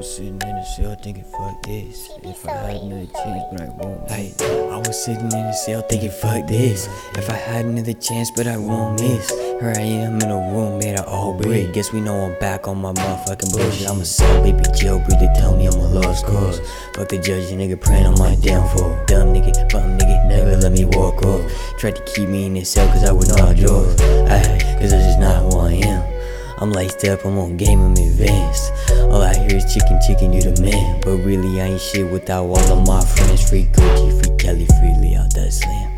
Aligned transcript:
was 0.00 0.16
sitting 0.16 0.32
in 0.32 0.38
the 0.38 0.64
cell 0.64 0.94
thinking, 0.94 1.24
fuck 1.24 1.62
this. 1.62 2.10
If 2.22 2.48
I 2.48 2.52
had 2.52 2.80
another 2.80 3.04
chance, 3.04 3.44
but 3.52 3.60
I 3.60 3.68
won't. 3.68 4.10
Hey, 4.10 4.32
I 4.40 4.78
was 4.78 5.04
sitting 5.04 5.24
in 5.24 5.28
the 5.28 5.52
cell 5.52 5.82
thinking, 5.82 6.10
fuck 6.10 6.48
this. 6.48 6.88
If 7.18 7.28
I 7.28 7.34
had 7.34 7.66
another 7.66 7.92
chance, 7.92 8.30
but 8.30 8.46
I 8.46 8.56
won't 8.56 8.98
miss. 8.98 9.28
Here 9.28 9.74
I 9.76 9.82
am 9.82 10.18
in 10.22 10.30
a 10.30 10.36
room 10.54 10.78
made 10.78 10.98
of 10.98 11.06
all 11.06 11.34
brick. 11.34 11.74
Guess 11.74 11.92
we 11.92 12.00
know 12.00 12.16
I'm 12.16 12.38
back 12.38 12.66
on 12.66 12.80
my 12.80 12.94
motherfucking 12.94 13.52
bullshit. 13.52 13.90
I'm 13.90 14.00
a 14.00 14.06
cell 14.06 14.42
baby 14.42 14.62
jailbreak. 14.72 15.20
They 15.20 15.28
tell 15.38 15.54
me 15.54 15.66
I'm 15.66 15.78
a 15.78 15.88
lost 15.88 16.24
cause. 16.24 16.60
Fuck 16.94 17.10
the 17.10 17.18
judge, 17.18 17.50
nigga 17.52 17.78
praying 17.78 18.06
on 18.06 18.18
my 18.18 18.36
downfall. 18.36 19.04
Dumb 19.04 19.34
nigga, 19.34 19.52
bum 19.70 19.98
nigga, 19.98 20.26
never 20.28 20.56
let 20.56 20.72
me 20.72 20.86
walk 20.86 21.22
off. 21.24 21.42
Tried 21.78 21.96
to 21.96 22.04
keep 22.04 22.26
me 22.26 22.46
in 22.46 22.54
this 22.54 22.70
cell 22.70 22.88
cause 22.88 23.04
I 23.04 23.12
would 23.12 23.28
not 23.28 23.54
jaws. 23.54 24.00
Ay, 24.00 24.78
cause 24.80 24.92
that's 24.92 25.04
just 25.04 25.18
not 25.18 25.52
who 25.52 25.58
I 25.58 25.72
am. 25.72 26.19
I'm 26.60 26.72
laced 26.72 27.06
up, 27.06 27.24
I'm 27.24 27.38
on 27.38 27.56
game, 27.56 27.80
I'm 27.80 27.92
advanced. 27.92 28.70
All 29.08 29.22
I 29.22 29.32
hear 29.32 29.56
is 29.56 29.72
chicken, 29.72 29.98
chicken, 30.06 30.30
you 30.30 30.42
the 30.42 30.60
man. 30.60 31.00
But 31.00 31.16
really, 31.24 31.58
I 31.58 31.68
ain't 31.68 31.80
shit 31.80 32.12
without 32.12 32.44
all 32.44 32.58
of 32.58 32.86
my 32.86 33.02
friends. 33.02 33.48
Free 33.48 33.64
Gucci, 33.72 34.22
free 34.22 34.36
Kelly, 34.36 34.66
free 34.66 34.94
Leo, 35.00 35.22
that 35.36 35.52
slam. 35.52 35.90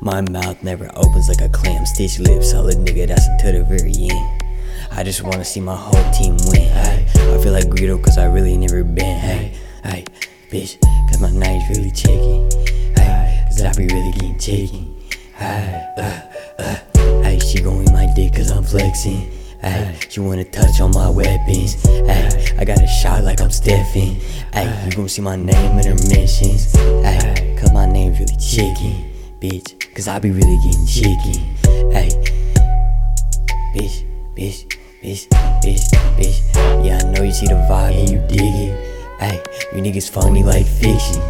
My 0.00 0.20
mouth 0.22 0.60
never 0.64 0.90
opens 0.96 1.28
like 1.28 1.40
a 1.40 1.48
clam. 1.48 1.86
Stitch 1.86 2.18
lips, 2.18 2.50
solid 2.50 2.78
nigga, 2.78 3.06
that's 3.06 3.28
until 3.28 3.52
the 3.52 3.64
very 3.64 3.94
end. 3.94 4.42
I 4.90 5.04
just 5.04 5.22
wanna 5.22 5.44
see 5.44 5.60
my 5.60 5.76
whole 5.76 6.12
team 6.12 6.36
win. 6.50 6.66
Ay, 6.72 7.06
I 7.14 7.38
feel 7.40 7.52
like 7.52 7.66
Greedo, 7.66 8.02
cause 8.02 8.18
I 8.18 8.24
really 8.24 8.56
never 8.56 8.82
been. 8.82 9.20
Hey, 9.20 9.54
hey, 9.84 10.04
bitch, 10.50 10.80
cause 11.08 11.20
my 11.20 11.30
night's 11.30 11.78
really 11.78 11.92
chicken. 11.92 12.50
Hey, 12.96 13.44
cause 13.46 13.62
I 13.62 13.72
be 13.74 13.86
really 13.86 14.10
getting 14.14 14.38
chicken. 14.40 14.96
Hey, 15.36 15.94
uh, 15.96 16.20
uh, 16.58 17.22
hey, 17.22 17.38
she 17.38 17.60
gon' 17.60 17.84
eat 17.84 17.92
my 17.92 18.12
dick 18.16 18.34
cause 18.34 18.50
I'm 18.50 18.64
flexing. 18.64 19.37
Ay, 19.62 19.98
she 20.08 20.20
wanna 20.20 20.44
touch 20.44 20.80
on 20.80 20.92
my 20.92 21.10
weapons. 21.10 21.84
Ay, 22.08 22.54
I 22.58 22.64
got 22.64 22.80
a 22.80 22.86
shot 22.86 23.24
like 23.24 23.40
I'm 23.40 23.50
Stephen. 23.50 24.20
Ay, 24.52 24.84
you 24.84 24.92
gon' 24.96 25.08
see 25.08 25.22
my 25.22 25.34
name 25.34 25.78
in 25.78 25.86
her 25.86 26.08
mentions. 26.08 26.74
Ay, 27.04 27.56
cause 27.58 27.72
my 27.72 27.84
name's 27.84 28.20
really 28.20 28.36
chicken, 28.36 29.10
bitch. 29.40 29.94
Cause 29.94 30.06
I 30.06 30.20
be 30.20 30.30
really 30.30 30.58
getting 30.64 30.86
chicken. 30.86 31.56
Ay, 31.92 32.08
bitch, 33.74 34.04
bitch, 34.36 34.78
bitch, 35.02 35.28
bitch, 35.62 35.90
bitch. 36.16 36.84
Yeah, 36.86 37.00
I 37.02 37.10
know 37.10 37.24
you 37.24 37.32
see 37.32 37.46
the 37.46 37.54
vibe 37.68 37.98
and 37.98 38.10
you 38.10 38.18
dig 38.28 38.40
it. 38.40 39.20
Ay, 39.20 39.42
you 39.74 39.82
niggas 39.82 40.08
funny 40.08 40.44
like 40.44 40.66
fiction. 40.66 41.20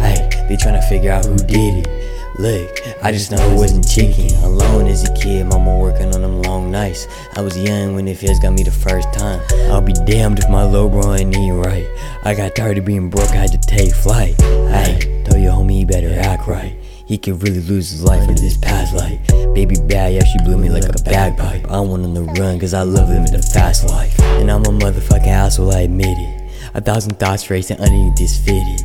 Ay, 0.00 0.26
they 0.48 0.56
tryna 0.56 0.82
figure 0.88 1.12
out 1.12 1.26
who 1.26 1.36
did 1.36 1.86
it. 1.86 2.04
Look, 2.38 2.80
I 3.02 3.12
just 3.12 3.30
know 3.30 3.36
it 3.50 3.54
wasn't 3.54 3.86
chicken. 3.86 4.34
Alone 4.42 4.86
as 4.86 5.08
a 5.08 5.14
kid, 5.14 5.46
mama 5.46 5.76
working 5.78 6.12
on 6.14 6.22
them 6.22 6.42
I 6.84 7.40
was 7.40 7.56
young 7.56 7.94
when 7.94 8.04
the 8.04 8.12
feds 8.12 8.38
got 8.40 8.52
me 8.52 8.62
the 8.62 8.70
first 8.70 9.10
time. 9.14 9.40
I'll 9.72 9.80
be 9.80 9.94
damned 10.04 10.38
if 10.38 10.50
my 10.50 10.64
low 10.64 10.86
bro 10.90 11.14
ain't 11.14 11.34
eating 11.34 11.56
right. 11.56 11.86
I 12.24 12.34
got 12.34 12.54
tired 12.54 12.76
of 12.76 12.84
being 12.84 13.08
broke, 13.08 13.30
I 13.30 13.36
had 13.36 13.52
to 13.52 13.58
take 13.58 13.94
flight. 13.94 14.38
Hey, 14.38 15.24
tell 15.24 15.38
your 15.38 15.52
homie 15.52 15.78
he 15.78 15.84
better 15.86 16.12
act 16.20 16.46
right. 16.46 16.76
He 17.06 17.16
could 17.16 17.42
really 17.42 17.60
lose 17.60 17.90
his 17.90 18.04
life 18.04 18.28
in 18.28 18.34
this 18.34 18.58
past 18.58 18.94
life. 18.94 19.18
Baby 19.54 19.76
bad, 19.88 20.12
yeah, 20.12 20.24
she 20.24 20.38
blew 20.44 20.58
me 20.58 20.68
like 20.68 20.84
a 20.84 21.02
bagpipe. 21.04 21.70
I 21.70 21.80
went 21.80 22.04
on 22.04 22.12
the 22.12 22.24
run, 22.38 22.60
cause 22.60 22.74
I 22.74 22.82
love 22.82 23.08
living 23.08 23.32
the 23.32 23.40
fast 23.40 23.88
life. 23.88 24.20
And 24.20 24.50
I'm 24.50 24.64
a 24.64 24.68
motherfucking 24.68 25.26
asshole, 25.26 25.72
I 25.72 25.80
admit 25.80 26.18
it. 26.18 26.52
A 26.74 26.82
thousand 26.82 27.18
thoughts 27.18 27.48
racing 27.48 27.78
underneath 27.78 28.16
this 28.16 28.36
fitted. 28.36 28.80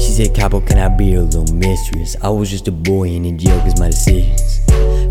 She 0.00 0.10
said, 0.10 0.34
Capo, 0.34 0.60
can 0.60 0.78
I 0.78 0.88
be 0.88 1.04
your 1.06 1.22
little 1.22 1.54
mistress? 1.54 2.16
I 2.20 2.30
was 2.30 2.50
just 2.50 2.66
a 2.66 2.72
boy 2.72 3.10
in 3.10 3.38
jail 3.38 3.60
cause 3.60 3.78
my 3.78 3.90
decisions. 3.90 4.60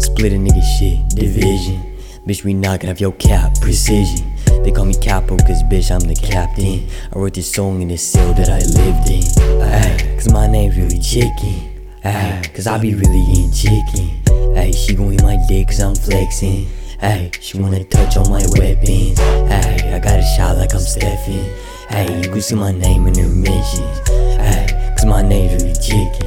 Split 0.03 0.33
a 0.33 0.35
nigga 0.35 0.61
shit, 0.77 1.07
division. 1.15 1.92
Bitch, 2.25 2.45
we 2.45 2.53
knocking 2.53 2.89
off 2.89 3.01
your 3.01 3.11
cap, 3.11 3.59
precision. 3.59 4.31
They 4.63 4.71
call 4.71 4.85
me 4.85 4.93
Capo 4.93 5.35
cause 5.39 5.61
bitch, 5.63 5.91
I'm 5.91 6.07
the 6.07 6.15
captain. 6.15 6.87
I 7.11 7.19
wrote 7.19 7.33
this 7.33 7.51
song 7.51 7.81
in 7.81 7.89
this 7.89 8.01
cell 8.01 8.33
that 8.35 8.47
I 8.47 8.59
lived 8.59 9.09
in. 9.11 9.61
Ay, 9.61 10.15
cause 10.15 10.31
my 10.31 10.47
name's 10.47 10.77
really 10.77 10.99
chicken. 10.99 11.91
Ay, 12.01 12.41
cause 12.55 12.65
I 12.65 12.77
be 12.77 12.95
really 12.95 13.19
eating 13.23 13.51
chicken. 13.51 14.55
Ay, 14.55 14.71
she 14.71 14.95
gon' 14.95 15.11
eat 15.11 15.21
my 15.21 15.37
dick 15.49 15.67
cause 15.67 15.81
I'm 15.81 15.95
flexing. 15.95 16.65
Ay, 17.01 17.29
she 17.41 17.59
wanna 17.59 17.83
touch 17.83 18.15
on 18.15 18.29
my 18.29 18.45
weapons. 18.57 19.19
Ay, 19.19 19.91
I 19.93 19.99
got 19.99 20.17
a 20.17 20.23
shot 20.37 20.55
like 20.55 20.73
I'm 20.73 20.79
Stephen. 20.79 21.43
Hey, 21.89 22.21
you 22.23 22.29
can 22.31 22.41
see 22.41 22.55
my 22.55 22.71
name 22.71 23.05
in 23.05 23.15
the 23.15 23.27
mentions. 23.27 24.07
Hey, 24.39 24.95
cause 24.95 25.05
my 25.05 25.21
name's 25.21 25.61
really 25.61 25.75
chicken. 25.75 26.25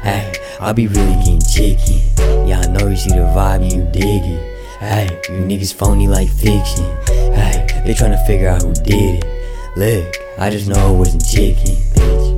Hey, 0.00 0.32
I 0.58 0.72
be 0.72 0.86
really 0.86 1.16
getting 1.16 1.42
chicken. 1.42 2.00
Yeah, 2.48 2.60
I 2.60 2.66
know 2.68 2.88
you 2.88 2.96
see 2.96 3.10
the 3.10 3.28
vibe 3.36 3.60
and 3.60 3.72
you 3.72 3.82
dig 3.92 4.22
it. 4.24 4.53
Hey, 4.84 5.08
you 5.30 5.36
niggas 5.36 5.72
phony 5.72 6.06
like 6.06 6.28
fiction. 6.28 6.84
Hey, 7.08 7.66
they 7.86 7.94
tryna 7.94 8.24
figure 8.26 8.48
out 8.48 8.60
who 8.60 8.74
did 8.74 9.24
it. 9.24 9.76
Look, 9.78 10.14
I 10.38 10.50
just 10.50 10.68
know 10.68 10.94
it 10.94 10.98
wasn't 10.98 11.24
chicken, 11.24 11.76
bitch. 11.94 12.33